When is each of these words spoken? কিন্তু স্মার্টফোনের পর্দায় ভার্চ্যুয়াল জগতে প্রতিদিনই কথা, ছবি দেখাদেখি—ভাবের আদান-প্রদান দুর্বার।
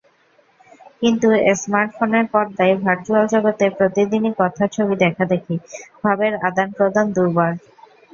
কিন্তু 1.01 1.27
স্মার্টফোনের 1.57 2.25
পর্দায় 2.33 2.75
ভার্চ্যুয়াল 2.77 3.25
জগতে 3.33 3.65
প্রতিদিনই 3.77 4.33
কথা, 4.39 4.63
ছবি 4.75 4.95
দেখাদেখি—ভাবের 5.03 6.33
আদান-প্রদান 6.47 7.05
দুর্বার। 7.15 7.51